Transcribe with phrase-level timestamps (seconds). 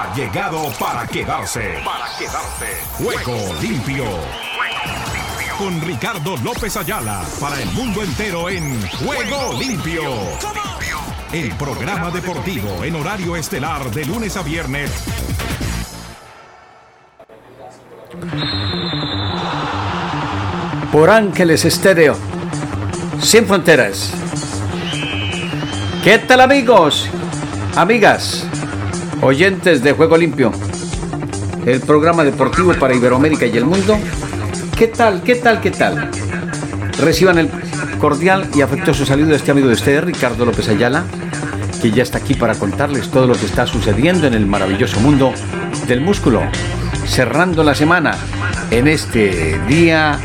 [0.00, 1.74] ha llegado para quedarse.
[1.84, 2.66] Para quedarse.
[2.92, 4.04] Juego limpio.
[5.58, 10.02] Con Ricardo López Ayala para el mundo entero en Juego limpio.
[11.32, 14.90] El programa deportivo en horario estelar de lunes a viernes.
[20.90, 22.16] Por Ángeles Estéreo.
[23.20, 24.12] Sin fronteras.
[26.02, 27.10] ¿Qué tal amigos?
[27.76, 28.46] Amigas,
[29.22, 30.52] oyentes de Juego Limpio,
[31.66, 33.98] el programa deportivo para Iberoamérica y el mundo.
[34.76, 35.22] ¿Qué tal?
[35.22, 35.60] ¿Qué tal?
[35.60, 36.10] ¿Qué tal?
[36.98, 37.50] Reciban el
[37.98, 41.04] cordial y afectuoso saludo de este amigo de ustedes, Ricardo López Ayala,
[41.82, 45.32] que ya está aquí para contarles todo lo que está sucediendo en el maravilloso mundo
[45.86, 46.42] del músculo.
[47.06, 48.16] Cerrando la semana
[48.70, 50.18] en este día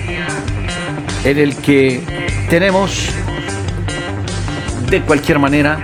[1.24, 2.04] en el que
[2.50, 3.10] tenemos
[4.90, 5.84] de cualquier manera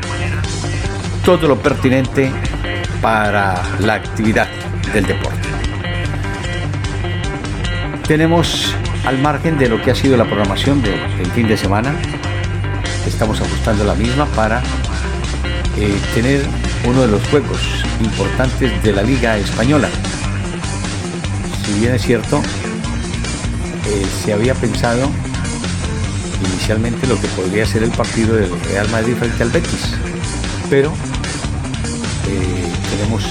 [1.25, 2.31] todo lo pertinente
[3.01, 4.47] para la actividad
[4.93, 5.49] del deporte.
[8.07, 11.93] Tenemos al margen de lo que ha sido la programación del fin de semana,
[13.07, 14.61] estamos ajustando la misma para
[15.77, 16.45] eh, tener
[16.85, 17.59] uno de los juegos
[18.01, 19.89] importantes de la Liga Española.
[21.65, 22.41] Si bien es cierto,
[23.87, 25.09] eh, se había pensado
[26.45, 29.95] inicialmente lo que podría ser el partido del Real Madrid frente al Betis,
[30.69, 30.93] pero
[32.27, 33.23] eh, tenemos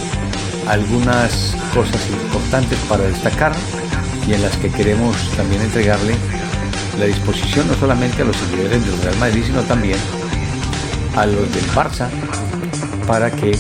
[0.68, 3.52] algunas cosas importantes para destacar
[4.26, 6.14] y en las que queremos también entregarle
[6.98, 9.98] la disposición no solamente a los seguidores del Real Madrid, sino también
[11.16, 12.08] a los del Barça
[13.06, 13.58] para que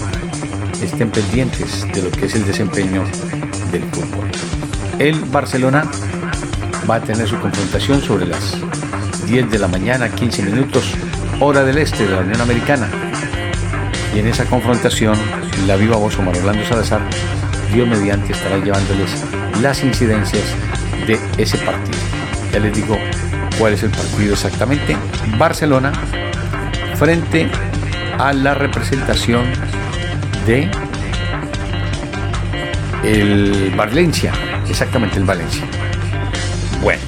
[0.82, 3.04] estén pendientes de lo que es el desempeño
[3.72, 4.30] del fútbol.
[4.98, 5.90] El Barcelona
[6.88, 8.56] va a tener su confrontación sobre las
[9.26, 10.84] 10 de la mañana, 15 minutos,
[11.40, 13.09] hora del este de la Unión Americana
[14.14, 15.16] y en esa confrontación,
[15.66, 17.00] la viva voz Omar Orlando Salazar,
[17.72, 19.10] Dios mediante estará llevándoles
[19.60, 20.44] las incidencias
[21.06, 21.98] de ese partido.
[22.52, 22.98] Ya les digo
[23.58, 24.96] cuál es el partido exactamente.
[25.38, 25.92] Barcelona
[26.96, 27.48] frente
[28.18, 29.44] a la representación
[30.46, 30.70] de
[33.04, 34.32] el Valencia,
[34.68, 35.64] exactamente el Valencia.
[36.82, 37.00] Bueno,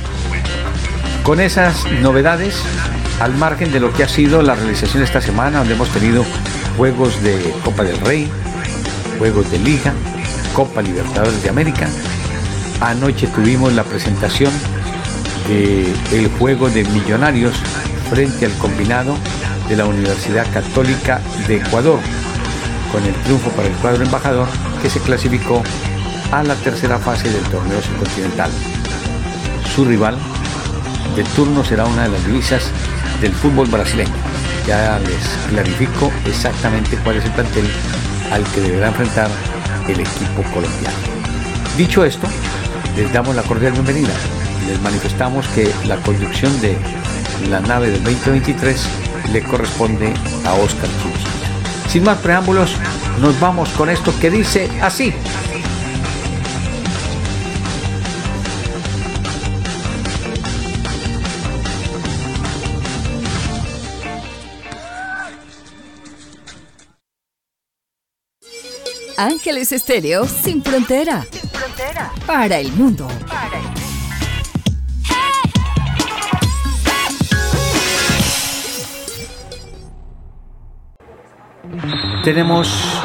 [1.23, 2.63] con esas novedades,
[3.21, 6.25] al margen de lo que ha sido la realización esta semana, donde hemos tenido
[6.77, 8.31] juegos de Copa del Rey,
[9.19, 9.93] juegos de Liga,
[10.55, 11.89] Copa Libertadores de América.
[12.81, 14.53] Anoche tuvimos la presentación
[15.49, 17.55] del juego de Millonarios
[18.11, 19.17] frente al combinado
[19.69, 22.01] de la Universidad Católica de Ecuador,
[22.91, 24.49] con el triunfo para el cuadro embajador
[24.81, 25.63] que se clasificó
[26.31, 28.51] a la tercera fase del torneo subcontinental.
[29.75, 30.19] Su rival
[31.17, 32.71] de turno será una de las divisas
[33.21, 34.32] del fútbol brasileño
[34.67, 37.69] ya les clarifico exactamente cuál es el plantel
[38.31, 39.31] al que deberá enfrentar
[39.89, 40.97] el equipo colombiano.
[41.77, 42.27] Dicho esto,
[42.97, 44.13] les damos la cordial bienvenida
[44.67, 46.77] les manifestamos que la conducción de
[47.49, 48.87] la nave del 2023
[49.33, 50.13] le corresponde
[50.45, 51.91] a Oscar Cruz.
[51.91, 52.77] Sin más preámbulos,
[53.21, 55.13] nos vamos con esto que dice así.
[69.23, 71.25] Ángeles Estéreo sin frontera.
[71.31, 72.11] Sin frontera.
[72.27, 73.07] Para el mundo.
[73.29, 73.63] Para el
[81.71, 82.25] mundo.
[82.25, 83.01] Tenemos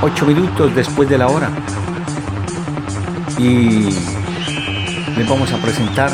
[0.00, 1.50] ocho minutos después de la hora
[3.36, 3.90] y
[5.16, 6.12] les vamos a presentar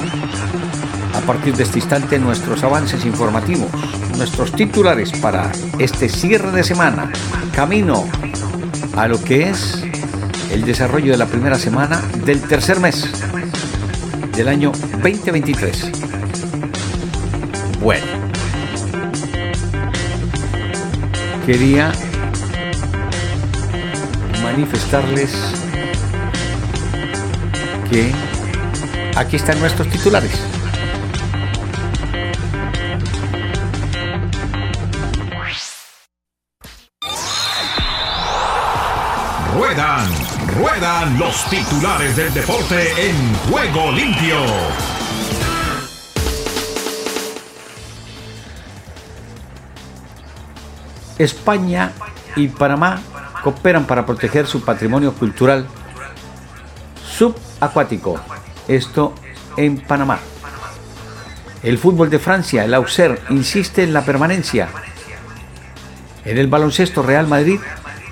[1.14, 3.68] a partir de este instante nuestros avances informativos,
[4.16, 7.12] nuestros titulares para este cierre de semana,
[7.54, 8.08] camino
[8.96, 9.82] a lo que es
[10.52, 13.10] el desarrollo de la primera semana del tercer mes
[14.36, 14.72] del año
[15.02, 15.90] 2023.
[17.80, 18.06] Bueno,
[21.46, 21.92] quería
[24.42, 25.32] manifestarles
[27.90, 28.12] que
[29.16, 30.32] aquí están nuestros titulares.
[41.50, 44.36] Titulares del deporte en juego limpio.
[51.18, 51.92] España
[52.36, 53.00] y Panamá
[53.42, 55.66] cooperan para proteger su patrimonio cultural
[57.04, 58.20] subacuático.
[58.68, 59.14] Esto
[59.56, 60.18] en Panamá.
[61.62, 64.68] El fútbol de Francia, el Auxerre, insiste en la permanencia.
[66.24, 67.60] En el baloncesto Real Madrid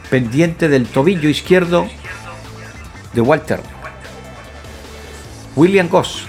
[0.08, 1.88] pendiente del tobillo izquierdo
[3.12, 3.60] de Walter.
[5.56, 6.26] William Goss,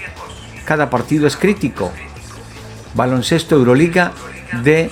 [0.64, 1.92] cada partido es crítico.
[2.94, 4.12] Baloncesto Euroliga
[4.62, 4.90] de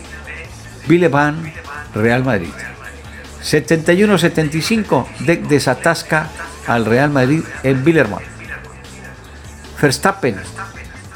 [0.87, 1.53] Villeban,
[1.95, 2.53] Real Madrid.
[3.43, 6.29] 71-75 de desatasca
[6.67, 8.23] al Real Madrid en Villerman.
[9.81, 10.37] Verstappen,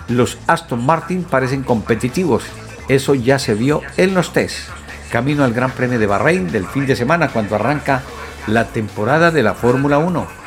[0.09, 2.45] los Aston Martin parecen competitivos.
[2.89, 4.69] Eso ya se vio en los test.
[5.11, 8.03] Camino al Gran Premio de Bahrein del fin de semana cuando arranca
[8.47, 10.44] la temporada de la Fórmula 1.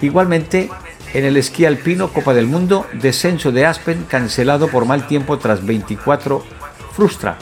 [0.00, 0.70] Igualmente,
[1.14, 5.64] en el esquí alpino Copa del Mundo, descenso de Aspen cancelado por mal tiempo tras
[5.64, 6.44] 24
[6.92, 7.38] frustra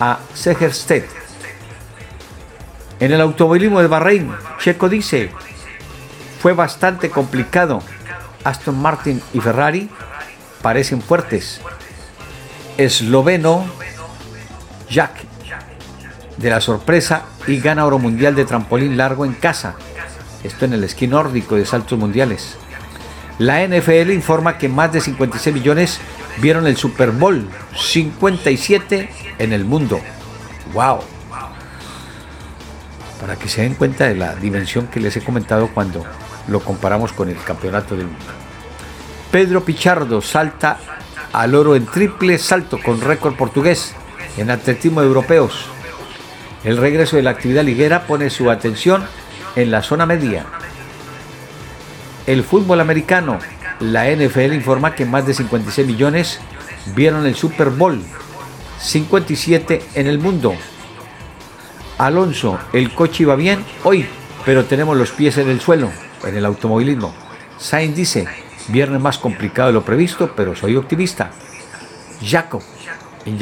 [0.00, 1.06] a Segerstedt.
[3.00, 5.30] En el automovilismo de Bahrein, Checo dice,
[6.40, 7.82] fue bastante complicado.
[8.44, 9.90] Aston Martin y Ferrari
[10.62, 11.60] parecen fuertes.
[12.78, 13.66] Esloveno
[14.88, 15.24] Jack
[16.36, 19.76] de la sorpresa y gana oro mundial de trampolín largo en casa.
[20.44, 22.56] Esto en el esquí nórdico de saltos mundiales.
[23.38, 26.00] La NFL informa que más de 56 millones
[26.38, 30.00] vieron el Super Bowl, 57 en el mundo.
[30.72, 31.00] ¡Wow!
[33.20, 36.04] Para que se den cuenta de la dimensión que les he comentado cuando
[36.48, 38.24] lo comparamos con el campeonato del mundo.
[39.30, 40.78] Pedro Pichardo salta
[41.32, 43.94] al oro en triple salto con récord portugués
[44.38, 45.66] en atletismo europeos.
[46.64, 49.04] El regreso de la actividad liguera pone su atención
[49.56, 50.46] en la zona media.
[52.26, 53.38] El fútbol americano,
[53.80, 56.40] la NFL informa que más de 56 millones
[56.94, 58.00] vieron el Super Bowl,
[58.78, 60.54] 57 en el mundo.
[61.98, 64.06] Alonso, el coche iba bien hoy,
[64.44, 65.90] pero tenemos los pies en el suelo,
[66.24, 67.14] en el automovilismo.
[67.58, 68.26] Sainz dice,
[68.68, 71.30] viernes más complicado de lo previsto, pero soy optimista.
[72.22, 72.62] Jacob,
[73.24, 73.38] en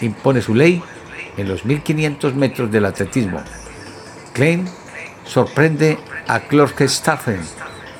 [0.00, 0.82] impone su ley
[1.36, 3.42] en los 1500 metros del atletismo.
[4.32, 4.68] Klein
[5.24, 5.98] sorprende
[6.28, 7.40] a Clark Staffen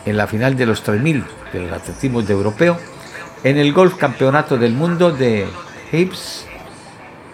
[0.05, 2.79] en la final de los 3000 de los atletismos de europeo.
[3.45, 5.47] En el golf campeonato del mundo de
[5.91, 6.47] Hips,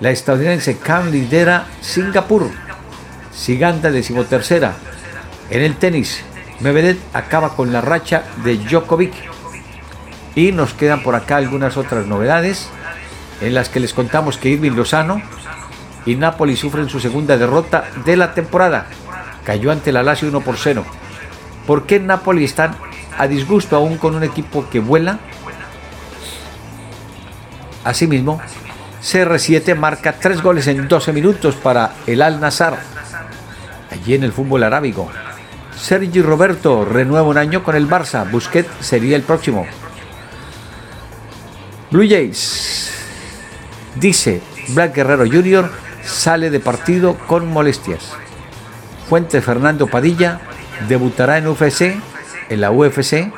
[0.00, 2.50] la estadounidense Cam lidera Singapur.
[3.32, 4.74] Siganda decimotercera.
[5.50, 6.22] En el tenis,
[6.60, 9.14] Medvedev acaba con la racha de Djokovic.
[10.34, 12.68] Y nos quedan por acá algunas otras novedades
[13.40, 15.22] en las que les contamos que Irving Lozano
[16.06, 18.86] y Napoli sufren su segunda derrota de la temporada.
[19.48, 20.84] Cayó ante la Lazio 1 por 0.
[21.66, 22.76] ¿Por qué Napoli están
[23.16, 25.20] a disgusto aún con un equipo que vuela?
[27.82, 28.42] Asimismo,
[29.02, 32.78] CR7 marca 3 goles en 12 minutos para el Al Nazar,
[33.90, 35.08] allí en el fútbol arábigo.
[35.74, 39.66] Sergi Roberto renueva un año con el Barça, Busquets sería el próximo.
[41.90, 42.92] Blue Jays
[43.94, 44.42] Dice,
[44.74, 45.70] Black Guerrero Jr.
[46.04, 48.12] sale de partido con molestias.
[49.08, 50.38] Fuente Fernando Padilla
[50.86, 51.96] debutará en UFC,
[52.50, 53.32] en la UFC,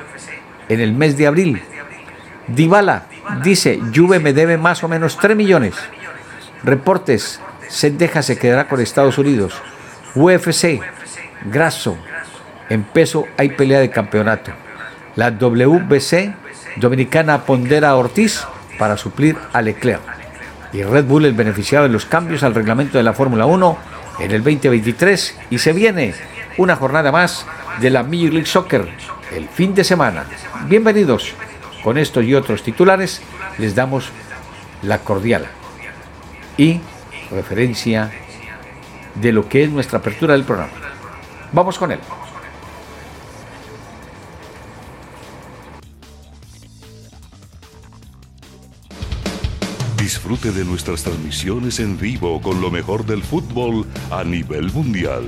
[0.68, 1.62] en el mes de abril.
[2.48, 3.06] Dybala
[3.44, 5.74] dice, Juve me debe más o menos 3 millones.
[6.64, 9.54] Reportes, Sendeja se quedará con Estados Unidos.
[10.16, 10.80] UFC,
[11.44, 11.96] Grasso,
[12.68, 14.50] en peso hay pelea de campeonato.
[15.14, 16.34] La WBC
[16.76, 18.44] dominicana pondera a Ortiz
[18.76, 20.00] para suplir a Leclerc
[20.72, 23.89] y Red Bull el beneficiado de los cambios al reglamento de la Fórmula 1
[24.20, 26.14] en el 2023 y se viene
[26.58, 27.46] una jornada más
[27.80, 28.88] de la Major League Soccer
[29.34, 30.26] el fin de semana.
[30.66, 31.34] Bienvenidos.
[31.82, 33.22] Con estos y otros titulares
[33.56, 34.10] les damos
[34.82, 35.46] la cordial
[36.58, 36.80] y
[37.30, 38.10] referencia
[39.14, 40.72] de lo que es nuestra apertura del programa.
[41.52, 42.00] Vamos con él.
[50.30, 55.24] Disfrute de nuestras transmisiones en vivo con lo mejor del fútbol a nivel mundial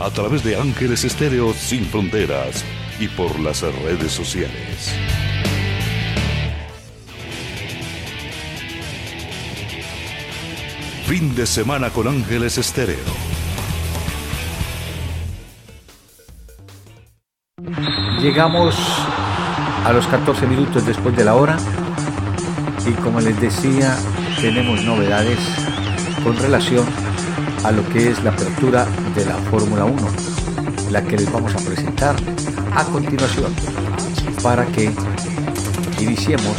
[0.00, 2.64] a través de Ángeles Estéreo Sin Fronteras
[2.98, 4.94] y por las redes sociales.
[11.04, 12.96] Fin de semana con Ángeles Estéreo.
[18.22, 18.74] Llegamos
[19.84, 21.58] a los 14 minutos después de la hora
[22.86, 23.98] y como les decía
[24.40, 25.38] tenemos novedades
[26.22, 26.86] con relación
[27.64, 29.96] a lo que es la apertura de la Fórmula 1,
[30.90, 32.16] la que les vamos a presentar
[32.74, 33.54] a continuación,
[34.42, 34.92] para que
[36.00, 36.56] iniciemos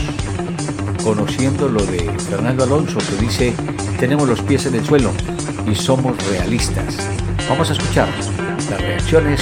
[1.03, 3.53] conociendo lo de Fernando Alonso, que dice,
[3.99, 5.11] tenemos los pies en el suelo
[5.65, 6.97] y somos realistas.
[7.47, 8.09] Vamos a escuchar
[8.69, 9.41] las reacciones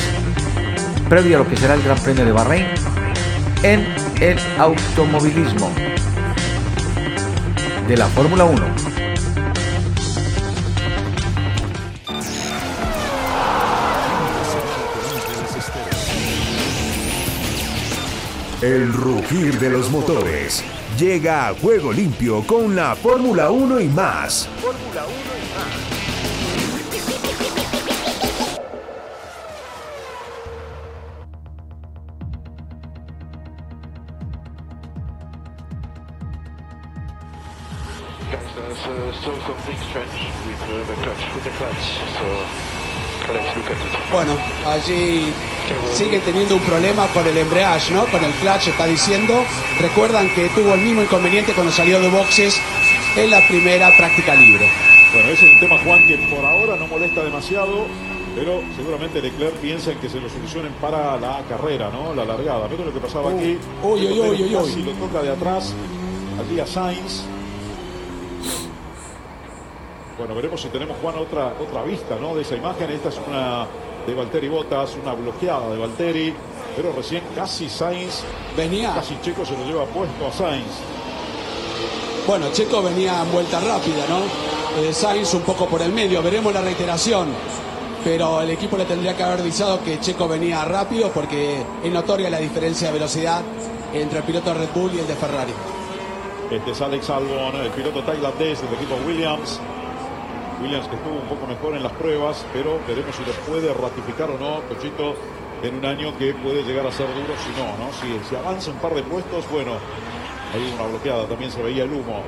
[1.09, 2.65] previo a lo que será el Gran Premio de Bahrein
[3.63, 3.85] en
[4.21, 5.71] el automovilismo
[7.87, 8.65] de la Fórmula 1.
[18.61, 20.63] El rugir de los motores
[20.97, 24.49] llega a juego limpio con la Fórmula 1 y más.
[24.61, 25.34] Fórmula 1
[44.11, 44.37] Bueno,
[44.67, 45.33] allí
[45.93, 48.05] siguen teniendo un problema con el embrague, ¿no?
[48.05, 49.43] Con el clutch, está diciendo.
[49.79, 52.59] Recuerdan que tuvo el mismo inconveniente cuando salió de boxes
[53.15, 54.69] en la primera práctica libre.
[55.13, 57.85] Bueno, ese es un tema, Juan, que por ahora no molesta demasiado,
[58.35, 62.13] pero seguramente Leclerc piensa en que se lo solucionen para la carrera, ¿no?
[62.13, 62.67] La largada.
[62.67, 63.57] Miren lo que pasaba aquí.
[63.81, 65.73] Uy, uy, uy, uy, Casi lo toca de atrás
[66.39, 67.23] allí a Sainz.
[70.17, 72.35] Bueno, veremos si tenemos, Juan, otra, otra vista ¿no?
[72.35, 72.89] de esa imagen.
[72.89, 73.67] Esta es una
[74.07, 76.33] de Valtteri Bottas, una bloqueada de Valtteri,
[76.75, 78.21] pero recién casi Sainz,
[78.55, 78.93] Venía.
[78.93, 80.71] casi Checo se lo lleva puesto a Sainz.
[82.27, 84.81] Bueno, Checo venía en vuelta rápida, ¿no?
[84.81, 87.27] Eh, Sainz un poco por el medio, veremos la reiteración.
[88.03, 92.29] Pero el equipo le tendría que haber avisado que Checo venía rápido porque es notoria
[92.29, 93.41] la diferencia de velocidad
[93.93, 95.53] entre el piloto de Red Bull y el de Ferrari.
[96.51, 99.59] Este es Alex Albon, el piloto tailandés del equipo Williams.
[100.61, 104.29] Williams que estuvo un poco mejor en las pruebas, pero veremos si lo puede ratificar
[104.31, 105.15] o no, Cochito,
[105.63, 107.91] en un año que puede llegar a ser duro si no, ¿no?
[107.93, 109.73] Si, si avanza un par de puestos, bueno,
[110.53, 112.23] hay una bloqueada, también se veía el humo.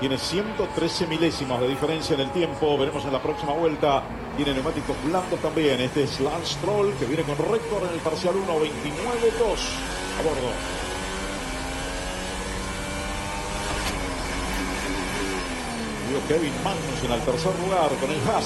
[0.00, 2.76] Tiene 113 milésimas de diferencia en el tiempo.
[2.76, 4.02] Veremos en la próxima vuelta.
[4.36, 5.80] Tiene neumáticos blandos también.
[5.80, 8.60] Este es Lance Stroll que viene con récord en el parcial 1, 29-2
[10.18, 10.85] a bordo.
[16.28, 18.44] Kevin Magnussen al tercer lugar con el Haas.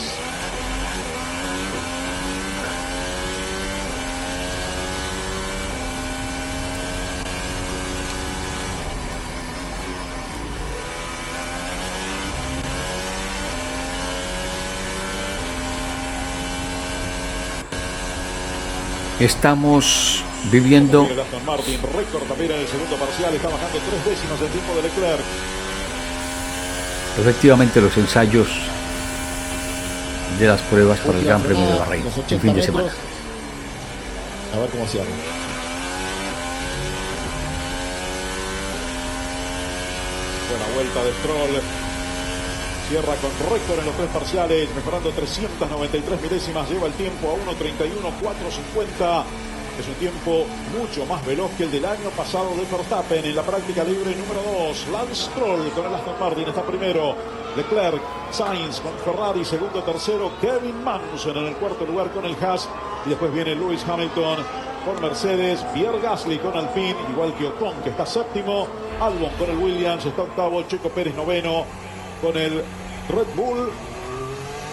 [19.20, 21.06] Estamos viviendo
[21.44, 23.34] Martin, récord también en el segundo parcial.
[23.34, 25.59] Está bajando tres décimas el tiempo de Leclerc.
[27.18, 28.48] Efectivamente los ensayos
[30.38, 32.90] de las pruebas para el Gran Premio de Bahrein, el 80 fin de semana.
[34.54, 35.06] A ver cómo cierra.
[40.50, 41.62] Buena vuelta de Stroll.
[42.88, 46.68] Cierra con récord en los tres parciales, mejorando 393 milésimas.
[46.68, 49.24] Lleva el tiempo a 1.31.450.
[49.80, 50.44] Es un tiempo
[50.78, 54.42] mucho más veloz que el del año pasado de Verstappen en la práctica libre número
[54.68, 54.88] 2.
[54.92, 57.16] Lance Stroll con el Aston Martin está primero.
[57.56, 60.32] Leclerc, Sainz con Ferrari, segundo, tercero.
[60.38, 62.68] Kevin Magnussen en el cuarto lugar con el Haas.
[63.06, 64.44] Y después viene Lewis Hamilton
[64.84, 65.64] con Mercedes.
[65.72, 68.66] Pierre Gasly con Alpine, igual que Ocon que está séptimo.
[69.00, 70.62] Albon con el Williams está octavo.
[70.64, 71.64] Checo Pérez noveno
[72.20, 72.62] con el
[73.08, 73.70] Red Bull.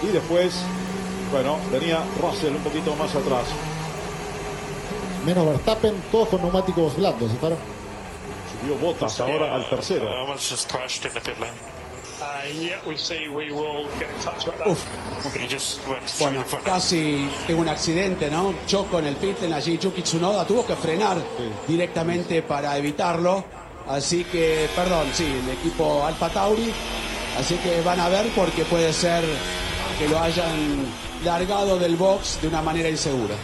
[0.03, 0.59] Y después,
[1.31, 3.45] bueno, venía Russell un poquito más atrás.
[5.27, 7.29] Menos Verstappen, todos con neumáticos blandos.
[7.29, 7.49] ¿está?
[7.49, 10.05] Subió Bottas ahora al tercero.
[14.65, 14.71] Uh.
[14.71, 14.79] Uf.
[16.21, 18.53] Bueno, casi tengo un accidente, ¿no?
[18.65, 21.17] Choco en el pit lane allí Yuki Tsunoda tuvo que frenar
[21.67, 23.43] directamente para evitarlo.
[23.89, 26.71] Así que, perdón, sí, el equipo Alfa Tauri.
[27.37, 29.25] Así que van a ver porque puede ser
[29.99, 30.85] que lo hayan
[31.25, 33.35] largado del box de una manera insegura.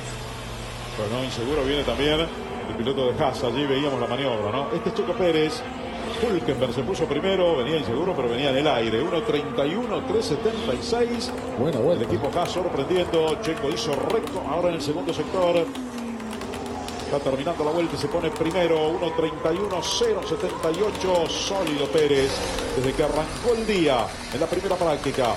[0.98, 3.44] Bueno, inseguro viene también el piloto de Haas.
[3.44, 4.70] Allí veíamos la maniobra, ¿no?
[4.74, 5.62] Este es Checo Pérez.
[6.22, 9.02] Hulkenberg se puso primero, venía inseguro, pero venía en el aire.
[9.04, 11.32] 1.31, 3.76.
[11.60, 12.06] Buena El vuelta.
[12.06, 13.42] equipo Haas sorprendiendo.
[13.42, 15.66] Checo hizo recto ahora en el segundo sector.
[17.06, 18.92] Está terminando la vuelta y se pone primero.
[19.00, 21.28] 1.31.078.
[21.28, 22.30] Sólido Pérez
[22.78, 25.36] desde que arrancó el día en la primera práctica.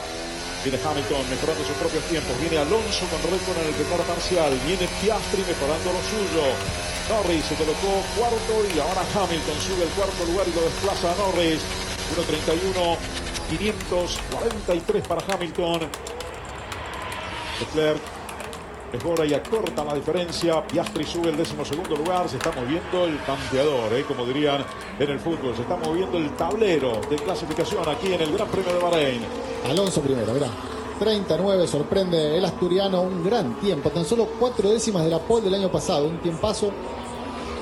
[0.67, 2.35] Viene Hamilton mejorando sus propios tiempos.
[2.41, 4.51] Viene Alonso con récord en el primer parcial.
[4.67, 6.43] Viene Piastri mejorando lo suyo.
[7.07, 11.15] Norris se colocó cuarto y ahora Hamilton sube el cuarto lugar y lo desplaza a
[11.23, 11.63] Norris.
[12.19, 12.99] 1.31.
[13.47, 15.87] 543 para Hamilton.
[17.61, 18.16] Leclerc
[18.97, 20.67] mejora y acorta la diferencia.
[20.67, 22.29] Piastri sube el décimo segundo lugar.
[22.29, 24.05] Se está moviendo el tanteador, ¿eh?
[24.07, 24.65] como dirían
[24.99, 25.55] en el fútbol.
[25.55, 29.23] Se está moviendo el tablero de clasificación aquí en el Gran Premio de Bahrein.
[29.69, 30.49] Alonso primero, mirá.
[30.99, 35.55] 39, sorprende el asturiano, un gran tiempo, tan solo cuatro décimas de la pole del
[35.55, 36.73] año pasado, un tiempazo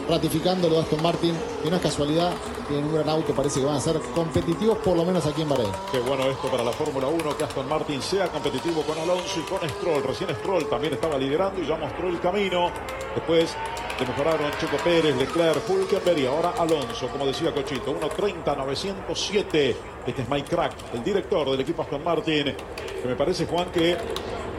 [0.08, 2.32] ratificando lo de Aston Martin, que no es casualidad,
[2.68, 5.48] tienen un gran auto, parece que van a ser competitivos por lo menos aquí en
[5.48, 5.70] Bahrein.
[5.92, 9.42] Qué bueno esto para la Fórmula 1, que Aston Martin sea competitivo con Alonso y
[9.42, 10.02] con Stroll.
[10.02, 12.70] Recién Stroll también estaba liderando y ya mostró el camino.
[13.14, 13.54] Después
[13.98, 19.76] de mejoraron Checo Pérez, Leclerc, Hulkenberg y ahora Alonso, como decía Cochito, 1.30.907.
[20.06, 22.54] Este es Mike Crack, el director del equipo Aston Martin,
[23.02, 23.96] que me parece, Juan, que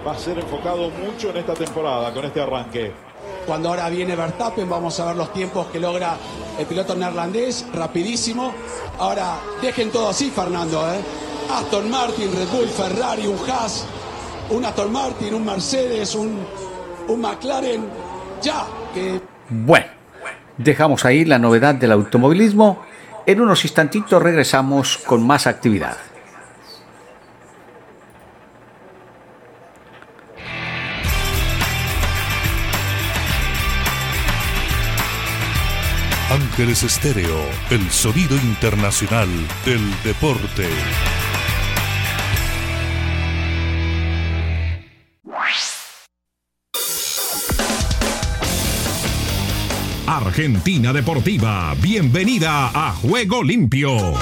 [0.06, 2.94] va a ser enfocado mucho en esta temporada, con este arranque.
[3.46, 6.18] Cuando ahora viene Verstappen, vamos a ver los tiempos que logra
[6.58, 8.54] el piloto neerlandés, rapidísimo.
[8.98, 11.00] Ahora, dejen todo así, Fernando, ¿eh?
[11.52, 13.86] Aston Martin, Red Bull, Ferrari, un Haas,
[14.50, 16.40] un Aston Martin, un Mercedes, un,
[17.08, 17.86] un McLaren,
[18.42, 19.22] ya, que...
[19.50, 19.88] Bueno,
[20.58, 22.82] dejamos ahí la novedad del automovilismo.
[23.28, 25.98] En unos instantitos regresamos con más actividad.
[36.56, 37.38] Ángeles Estéreo,
[37.70, 39.28] el sonido internacional
[39.66, 40.70] del deporte.
[50.08, 54.14] Argentina Deportiva, bienvenida a Juego Limpio.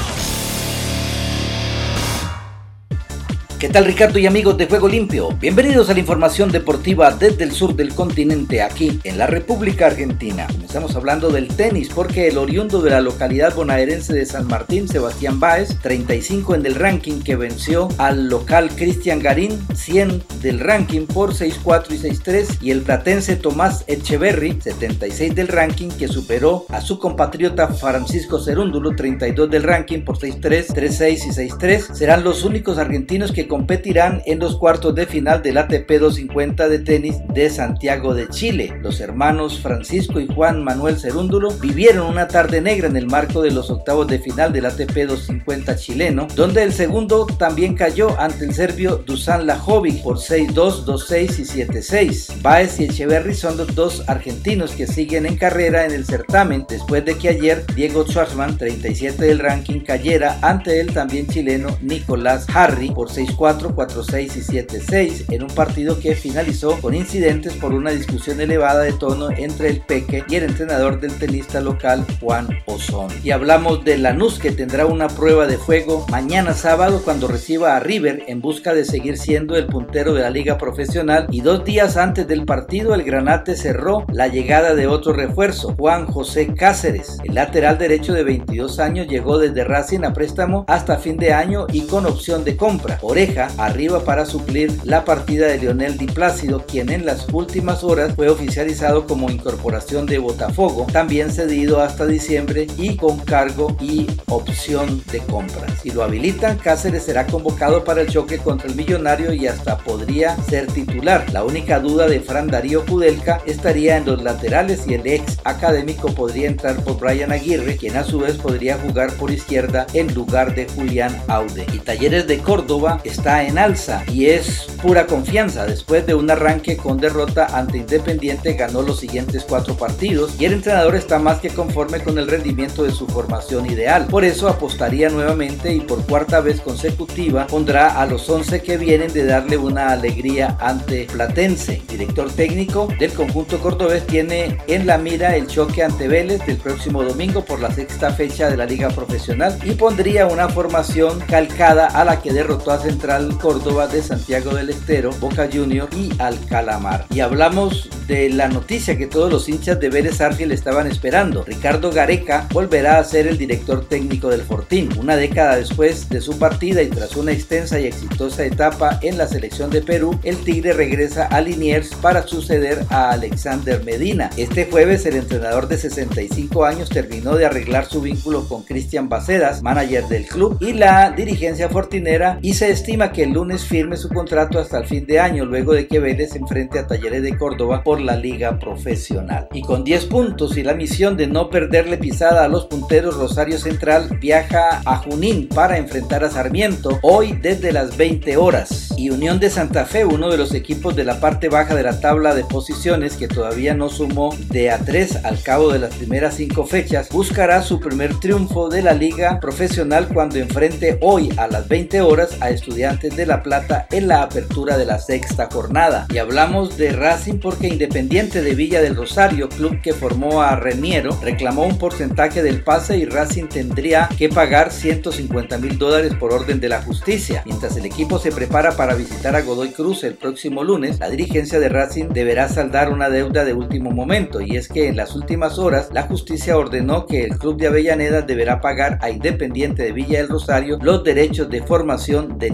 [3.63, 5.29] ¿Qué tal Ricardo y amigos de Juego Limpio?
[5.39, 10.47] Bienvenidos a la información deportiva desde el sur del continente, aquí en la República Argentina.
[10.47, 15.39] Comenzamos hablando del tenis porque el oriundo de la localidad bonaerense de San Martín, Sebastián
[15.39, 21.33] Báez, 35 en el ranking que venció al local Cristian Garín, 100 del ranking por
[21.33, 26.99] 6-4 y 6-3 y el platense Tomás Echeverry, 76 del ranking que superó a su
[26.99, 31.93] compatriota Francisco Cerúndulo, 32 del ranking por 6-3, 3-6 y 6-3.
[31.93, 36.79] Serán los únicos argentinos que competirán en los cuartos de final del ATP 250 de
[36.79, 38.73] tenis de Santiago de Chile.
[38.81, 43.51] Los hermanos Francisco y Juan Manuel Cerúndulo vivieron una tarde negra en el marco de
[43.51, 48.55] los octavos de final del ATP 250 chileno, donde el segundo también cayó ante el
[48.55, 52.41] serbio Dusan Lajovic por 6-2, 2-6 y 7-6.
[52.41, 57.05] Baez y Echeverry son los dos argentinos que siguen en carrera en el certamen después
[57.05, 62.89] de que ayer Diego Schwartzman, 37 del ranking, cayera ante el también chileno Nicolás Harry
[62.89, 67.51] por 6-4 4, 4, 6 y 7, 6 en un partido que finalizó con incidentes
[67.51, 72.05] por una discusión elevada de tono entre el Peque y el entrenador del tenista local
[72.21, 73.09] Juan Ozón.
[73.21, 77.81] Y hablamos de Lanús que tendrá una prueba de fuego mañana sábado cuando reciba a
[77.81, 81.97] River en busca de seguir siendo el puntero de la liga profesional y dos días
[81.97, 87.17] antes del partido el Granate cerró la llegada de otro refuerzo, Juan José Cáceres.
[87.25, 91.67] El lateral derecho de 22 años llegó desde Racing a préstamo hasta fin de año
[91.73, 92.99] y con opción de compra.
[93.23, 98.15] Oreja arriba para suplir la partida de Lionel Di Plácido, quien en las últimas horas
[98.15, 105.01] fue oficializado como incorporación de Botafogo, también cedido hasta diciembre y con cargo y opción
[105.09, 105.67] de compra.
[105.81, 110.35] Si lo habilitan, Cáceres será convocado para el choque contra el Millonario y hasta podría
[110.49, 111.25] ser titular.
[111.31, 116.13] La única duda de Fran Darío Kudelka estaría en los laterales y el ex académico
[116.13, 120.55] podría entrar por Brian Aguirre, quien a su vez podría jugar por izquierda en lugar
[120.55, 121.65] de Julián Aude.
[121.71, 125.65] Y Talleres de Córdoba está en alza y es pura confianza.
[125.65, 130.53] Después de un arranque con derrota ante Independiente ganó los siguientes cuatro partidos y el
[130.53, 134.07] entrenador está más que conforme con el rendimiento de su formación ideal.
[134.07, 139.13] Por eso apostaría nuevamente y por cuarta vez consecutiva pondrá a los 11 que vienen
[139.13, 141.83] de darle una alegría ante Platense.
[141.87, 147.03] director técnico del conjunto cordobés tiene en la mira el choque ante Vélez del próximo
[147.03, 152.03] domingo por la sexta fecha de la liga profesional y pondría una formación calcada a
[152.03, 157.05] la que derrotó a Central Córdoba de Santiago del Estero, Boca Junior y Alcalamar.
[157.13, 161.43] Y hablamos de la noticia que todos los hinchas de Vélez Arfiel estaban esperando.
[161.43, 164.89] Ricardo Gareca volverá a ser el director técnico del Fortín.
[164.97, 169.27] Una década después de su partida y tras una extensa y exitosa etapa en la
[169.27, 174.29] selección de Perú, el Tigre regresa a Liniers para suceder a Alexander Medina.
[174.37, 179.61] Este jueves el entrenador de 65 años terminó de arreglar su vínculo con Cristian Bacedas,
[179.61, 184.07] manager del club, y la dirigencia fortinera y se estima que el lunes firme su
[184.07, 187.35] contrato hasta el fin de año, luego de que Vélez se enfrente a Talleres de
[187.35, 189.47] Córdoba por la liga profesional.
[189.51, 193.57] Y con 10 puntos y la misión de no perderle pisada a los punteros, Rosario
[193.57, 198.93] Central viaja a Junín para enfrentar a Sarmiento hoy desde las 20 horas.
[198.95, 201.99] Y Unión de Santa Fe, uno de los equipos de la parte baja de la
[201.99, 206.35] tabla de posiciones que todavía no sumó de a 3 al cabo de las primeras
[206.35, 211.67] 5 fechas, buscará su primer triunfo de la liga profesional cuando enfrente hoy a las
[211.67, 212.51] 20 horas a
[212.83, 216.05] Estudiantes de La Plata en la apertura de la sexta jornada.
[216.13, 221.17] Y hablamos de Racing porque Independiente de Villa del Rosario, club que formó a Reniero,
[221.21, 226.59] reclamó un porcentaje del pase y Racing tendría que pagar 150 mil dólares por orden
[226.59, 227.41] de la justicia.
[227.45, 231.61] Mientras el equipo se prepara para visitar a Godoy Cruz el próximo lunes, la dirigencia
[231.61, 235.57] de Racing deberá saldar una deuda de último momento y es que en las últimas
[235.57, 240.17] horas la justicia ordenó que el club de Avellaneda deberá pagar a Independiente de Villa
[240.17, 242.51] del Rosario los derechos de formación de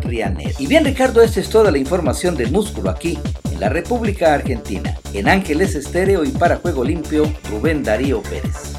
[0.00, 0.60] Rianet.
[0.60, 3.18] Y bien Ricardo, esta es toda la información del músculo aquí
[3.50, 4.96] en la República Argentina.
[5.14, 8.77] En Ángeles Estéreo y para Juego Limpio, Rubén Darío Pérez.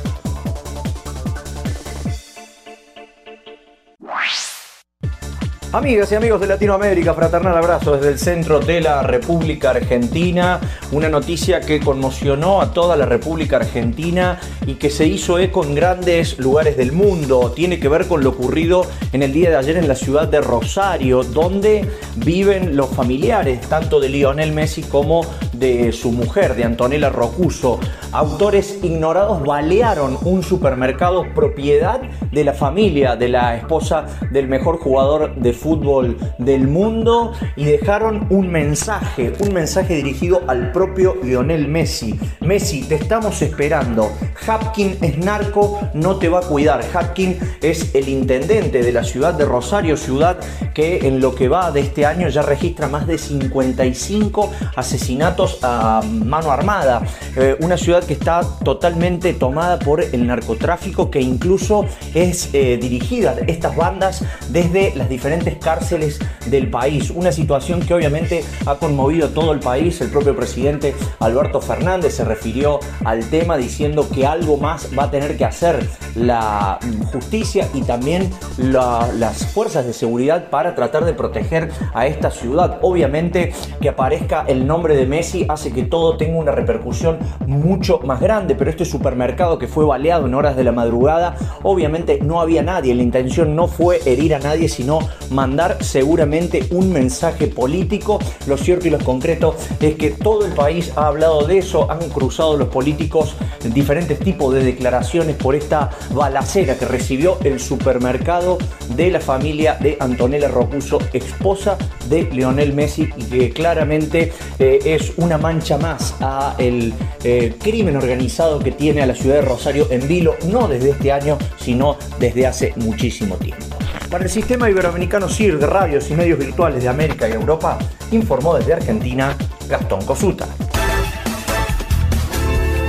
[5.71, 10.59] Amigas y amigos de Latinoamérica, fraternal abrazo desde el centro de la República Argentina.
[10.91, 15.75] Una noticia que conmocionó a toda la República Argentina y que se hizo eco en
[15.75, 17.53] grandes lugares del mundo.
[17.55, 20.41] Tiene que ver con lo ocurrido en el día de ayer en la ciudad de
[20.41, 25.23] Rosario, donde viven los familiares tanto de Lionel Messi como
[25.59, 27.79] de su mujer, de Antonella Rocuso.
[28.11, 35.35] Autores ignorados balearon un supermercado propiedad de la familia de la esposa del mejor jugador
[35.35, 42.17] de fútbol del mundo y dejaron un mensaje, un mensaje dirigido al propio Lionel Messi.
[42.39, 44.09] Messi, te estamos esperando.
[44.47, 46.81] Hapkin es narco, no te va a cuidar.
[46.93, 50.39] Hapkin es el intendente de la ciudad de Rosario, ciudad
[50.73, 56.01] que en lo que va de este año ya registra más de 55 asesinatos a
[56.03, 57.01] mano armada.
[57.35, 63.35] Eh, una ciudad que está totalmente tomada por el narcotráfico que incluso es eh, dirigida
[63.47, 67.09] estas bandas desde las diferentes cárceles del país.
[67.09, 70.01] Una situación que obviamente ha conmovido todo el país.
[70.01, 75.11] El propio presidente Alberto Fernández se refirió al tema diciendo que algo más va a
[75.11, 76.79] tener que hacer la
[77.11, 82.79] justicia y también las fuerzas de seguridad para tratar de proteger a esta ciudad.
[82.81, 88.19] Obviamente que aparezca el nombre de Messi hace que todo tenga una repercusión mucho más
[88.19, 92.63] grande, pero este supermercado que fue baleado en horas de la madrugada, obviamente no había
[92.63, 94.99] nadie, la intención no fue herir a nadie, sino
[95.31, 98.19] mandar seguramente un mensaje político.
[98.47, 102.09] Lo cierto y lo concreto es que todo el país ha hablado de eso, han
[102.09, 103.35] cruzado los políticos
[103.73, 108.57] diferentes tipos de declaraciones por esta balacera que recibió el supermercado
[108.95, 115.13] de la familia de Antonella Rocuso, esposa de Lionel Messi, y que claramente eh, es
[115.17, 119.87] una mancha más a el eh, crimen organizado que tiene a la ciudad de Rosario
[119.89, 123.65] en vilo, no desde este año, sino desde hace muchísimo tiempo.
[124.09, 127.77] Para el sistema iberoamericano CIR de radios y medios virtuales de América y Europa,
[128.11, 129.35] informó desde Argentina
[129.69, 130.47] Gastón Cosuta.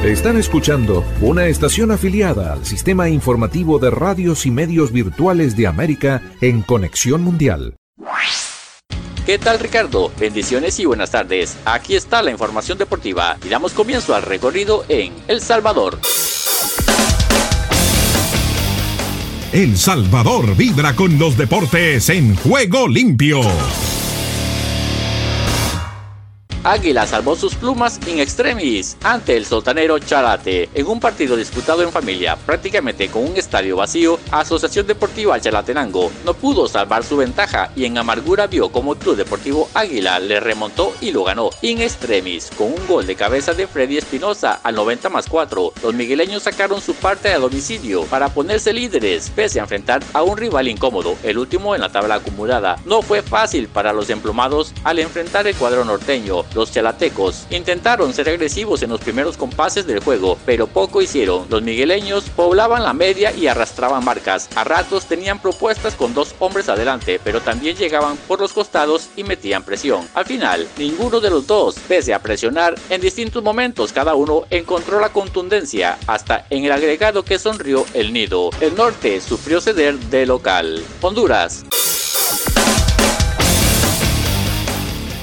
[0.03, 6.23] Están escuchando una estación afiliada al sistema informativo de radios y medios virtuales de América
[6.41, 7.75] en Conexión Mundial.
[9.31, 10.11] ¿Qué tal Ricardo?
[10.19, 11.57] Bendiciones y buenas tardes.
[11.65, 16.01] Aquí está la información deportiva y damos comienzo al recorrido en El Salvador.
[19.53, 23.41] El Salvador vibra con los deportes en juego limpio.
[26.63, 31.91] Águila salvó sus plumas in extremis ante el sultanero Charate en un partido disputado en
[31.91, 34.19] familia, prácticamente con un estadio vacío.
[34.31, 39.71] Asociación Deportiva Chalatenango no pudo salvar su ventaja y en amargura vio como Club Deportivo
[39.73, 43.97] Águila le remontó y lo ganó in extremis con un gol de cabeza de Freddy
[43.97, 45.73] Espinosa al 90 más 4.
[45.83, 50.37] Los migueleños sacaron su parte a domicilio para ponerse líderes pese a enfrentar a un
[50.37, 52.77] rival incómodo, el último en la tabla acumulada.
[52.85, 58.29] No fue fácil para los emplumados al enfrentar el cuadro norteño los chalatecos intentaron ser
[58.29, 61.47] agresivos en los primeros compases del juego, pero poco hicieron.
[61.49, 64.49] Los migueleños poblaban la media y arrastraban marcas.
[64.55, 69.25] A ratos tenían propuestas con dos hombres adelante, pero también llegaban por los costados y
[69.25, 70.07] metían presión.
[70.15, 75.01] Al final, ninguno de los dos, pese a presionar, en distintos momentos cada uno encontró
[75.01, 78.51] la contundencia, hasta en el agregado que sonrió el nido.
[78.61, 80.83] El norte sufrió ceder de local.
[81.01, 81.65] Honduras.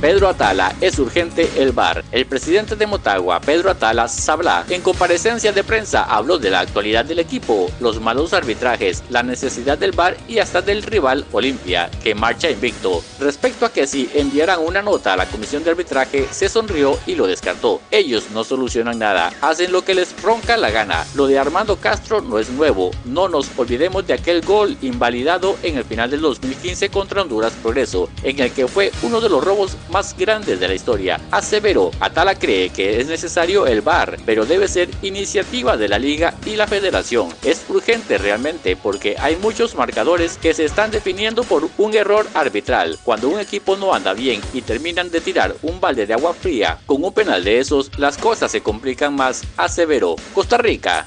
[0.00, 2.02] Pedro Atala, es urgente el bar.
[2.10, 7.04] El presidente de Motagua, Pedro Atala Sabla, en comparecencia de prensa habló de la actualidad
[7.04, 12.14] del equipo, los malos arbitrajes, la necesidad del bar y hasta del rival Olimpia, que
[12.14, 13.02] marcha invicto.
[13.18, 17.14] Respecto a que si enviaran una nota a la comisión de arbitraje, se sonrió y
[17.14, 17.82] lo descartó.
[17.90, 21.04] Ellos no solucionan nada, hacen lo que les ronca la gana.
[21.14, 25.76] Lo de Armando Castro no es nuevo, no nos olvidemos de aquel gol invalidado en
[25.76, 29.76] el final del 2015 contra Honduras Progreso, en el que fue uno de los robos
[29.90, 31.20] más grandes de la historia.
[31.30, 36.34] Aseveró, Atala cree que es necesario el VAR, pero debe ser iniciativa de la liga
[36.46, 37.28] y la federación.
[37.42, 42.98] Es urgente realmente porque hay muchos marcadores que se están definiendo por un error arbitral.
[43.04, 46.78] Cuando un equipo no anda bien y terminan de tirar un balde de agua fría
[46.86, 50.16] con un penal de esos, las cosas se complican más, aseveró.
[50.34, 51.06] Costa Rica.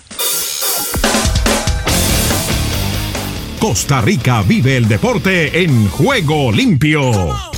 [3.60, 7.53] Costa Rica vive el deporte en juego limpio.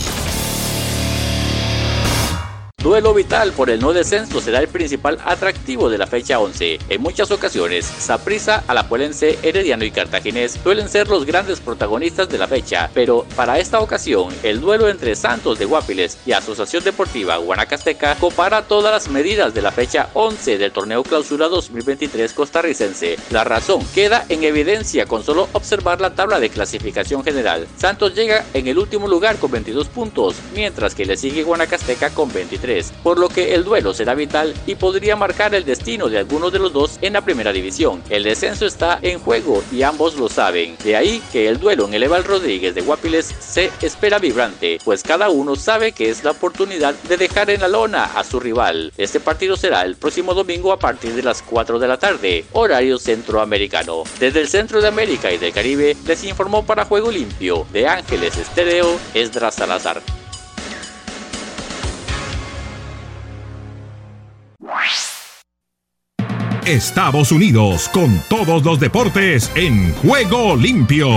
[2.85, 6.77] Duelo vital por el no descenso será el principal atractivo de la fecha 11.
[6.87, 12.47] En muchas ocasiones, Saprissa, Alajuelense, Herediano y Cartaginés suelen ser los grandes protagonistas de la
[12.47, 18.17] fecha, pero para esta ocasión, el duelo entre Santos de Guapiles y Asociación Deportiva Guanacasteca
[18.17, 23.17] compara todas las medidas de la fecha 11 del torneo clausura 2023 costarricense.
[23.31, 27.67] La razón queda en evidencia con solo observar la tabla de clasificación general.
[27.77, 32.31] Santos llega en el último lugar con 22 puntos, mientras que le sigue Guanacasteca con
[32.31, 36.51] 23 por lo que el duelo será vital y podría marcar el destino de alguno
[36.51, 38.03] de los dos en la primera división.
[38.09, 40.77] El descenso está en juego y ambos lo saben.
[40.83, 45.03] De ahí que el duelo en el Eval Rodríguez de Guapiles se espera vibrante, pues
[45.03, 48.91] cada uno sabe que es la oportunidad de dejar en la lona a su rival.
[48.97, 52.97] Este partido será el próximo domingo a partir de las 4 de la tarde, horario
[52.97, 54.03] centroamericano.
[54.19, 58.37] Desde el centro de América y del Caribe les informó para Juego Limpio de Ángeles
[58.37, 60.01] Estéreo Esdras Salazar.
[66.65, 71.09] Estados Unidos con todos los deportes en juego limpio.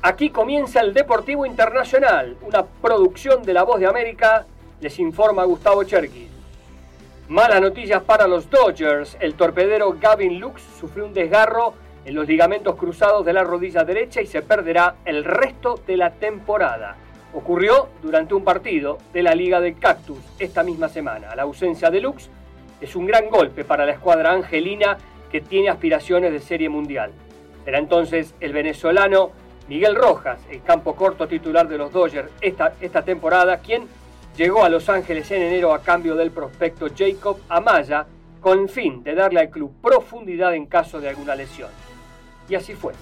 [0.00, 4.46] Aquí comienza el Deportivo Internacional, una producción de La Voz de América,
[4.80, 6.30] les informa Gustavo Cherkis.
[7.28, 11.74] Malas noticias para los Dodgers, el torpedero Gavin Lux sufrió un desgarro
[12.06, 16.12] en los ligamentos cruzados de la rodilla derecha y se perderá el resto de la
[16.12, 16.96] temporada.
[17.36, 21.36] Ocurrió durante un partido de la Liga del Cactus esta misma semana.
[21.36, 22.30] La ausencia de Lux
[22.80, 24.96] es un gran golpe para la escuadra angelina
[25.30, 27.10] que tiene aspiraciones de serie mundial.
[27.66, 29.32] Será entonces el venezolano
[29.68, 33.86] Miguel Rojas, el campo corto titular de los Dodgers esta, esta temporada, quien
[34.34, 38.06] llegó a Los Ángeles en enero a cambio del prospecto Jacob Amaya
[38.40, 41.68] con el fin de darle al club profundidad en caso de alguna lesión.
[42.48, 42.94] Y así fue.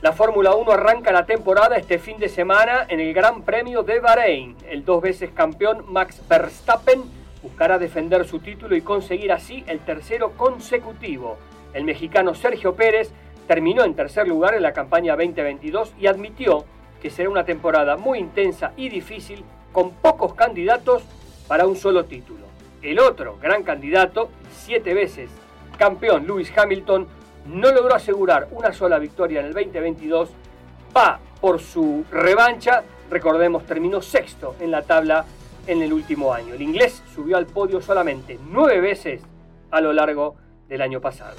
[0.00, 3.98] La Fórmula 1 arranca la temporada este fin de semana en el Gran Premio de
[3.98, 4.54] Bahrein.
[4.70, 7.02] El dos veces campeón Max Verstappen
[7.42, 11.36] buscará defender su título y conseguir así el tercero consecutivo.
[11.74, 13.10] El mexicano Sergio Pérez
[13.48, 16.64] terminó en tercer lugar en la campaña 2022 y admitió
[17.02, 21.02] que será una temporada muy intensa y difícil con pocos candidatos
[21.48, 22.46] para un solo título.
[22.82, 25.28] El otro gran candidato, siete veces
[25.76, 27.08] campeón Lewis Hamilton,
[27.48, 30.30] no logró asegurar una sola victoria en el 2022,
[30.96, 35.24] va por su revancha, recordemos, terminó sexto en la tabla
[35.66, 36.54] en el último año.
[36.54, 39.22] El inglés subió al podio solamente nueve veces
[39.70, 40.36] a lo largo
[40.68, 41.36] del año pasado.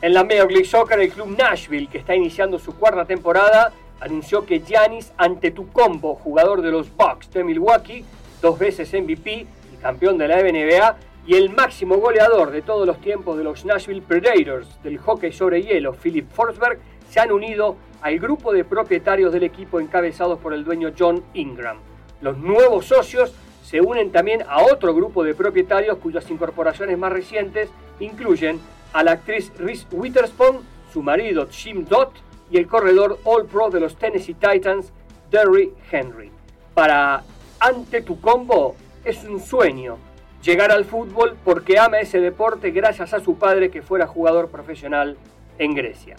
[0.00, 4.44] En la Major League Soccer, el club Nashville, que está iniciando su cuarta temporada, anunció
[4.44, 8.04] que Giannis Antetokounmpo, jugador de los Bucks de Milwaukee,
[8.40, 13.00] dos veces MVP y campeón de la NBA, y el máximo goleador de todos los
[13.00, 18.18] tiempos de los Nashville Predators del hockey sobre hielo, Philip Forsberg, se han unido al
[18.18, 21.78] grupo de propietarios del equipo encabezados por el dueño John Ingram.
[22.20, 23.32] Los nuevos socios
[23.62, 28.60] se unen también a otro grupo de propietarios cuyas incorporaciones más recientes incluyen
[28.92, 30.58] a la actriz Reese Witherspoon,
[30.92, 32.12] su marido Jim Dott
[32.50, 34.92] y el corredor All Pro de los Tennessee Titans,
[35.30, 36.30] Derry Henry.
[36.74, 37.22] Para
[37.60, 39.96] Ante tu combo es un sueño
[40.42, 45.16] llegar al fútbol porque ama ese deporte gracias a su padre que fuera jugador profesional
[45.58, 46.16] en Grecia.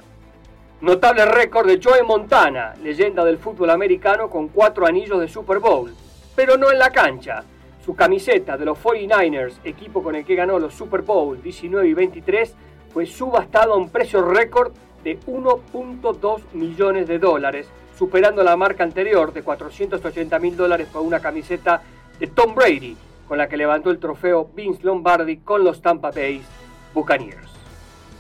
[0.81, 5.93] Notable récord de Joe Montana, leyenda del fútbol americano con cuatro anillos de Super Bowl,
[6.35, 7.43] pero no en la cancha.
[7.85, 11.93] Su camiseta de los 49ers, equipo con el que ganó los Super Bowl 19 y
[11.93, 12.55] 23,
[12.93, 19.33] fue subastado a un precio récord de 1.2 millones de dólares, superando la marca anterior
[19.33, 21.81] de 480 mil dólares por una camiseta
[22.19, 22.95] de Tom Brady,
[23.27, 26.41] con la que levantó el trofeo Vince Lombardi con los Tampa Bay
[26.93, 27.51] Buccaneers.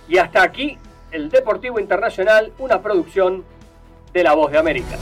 [0.07, 0.77] Y hasta aquí
[1.11, 3.43] el Deportivo Internacional, una producción
[4.13, 4.97] de La Voz de América.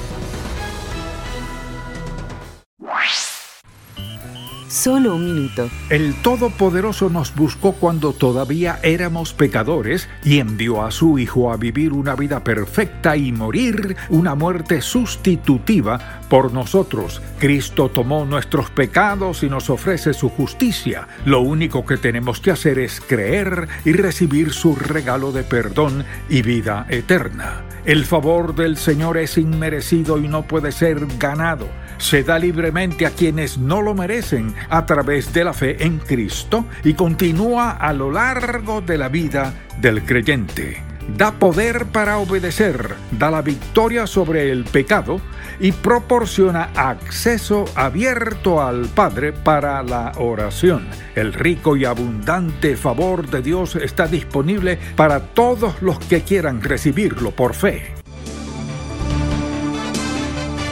[4.82, 5.70] solo un minuto.
[5.90, 11.94] El Todopoderoso nos buscó cuando todavía éramos pecadores y envió a su Hijo a vivir
[11.94, 17.22] una vida perfecta y morir una muerte sustitutiva por nosotros.
[17.40, 21.10] Cristo tomó nuestros pecados y nos ofrece su justicia.
[21.26, 26.42] Lo único que tenemos que hacer es creer y recibir su regalo de perdón y
[26.42, 27.64] vida eterna.
[27.84, 31.68] El favor del Señor es inmerecido y no puede ser ganado
[31.98, 36.66] se da libremente a quienes no lo merecen a través de la fe en Cristo
[36.84, 40.91] y continúa a lo largo de la vida del creyente.
[41.18, 45.22] Da poder para obedecer, da la victoria sobre el pecado
[45.60, 50.88] y proporciona acceso abierto al Padre para la oración.
[51.16, 57.32] El rico y abundante favor de Dios está disponible para todos los que quieran recibirlo
[57.32, 57.94] por fe.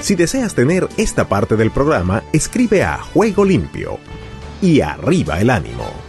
[0.02, 4.00] Si deseas tener esta parte del programa, escribe a Juego Limpio
[4.62, 6.09] y arriba el ánimo.